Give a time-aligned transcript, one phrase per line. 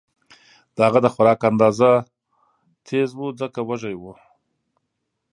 [0.75, 1.79] د هغه د خوراک انداز
[2.85, 4.03] تېز و ځکه وږی و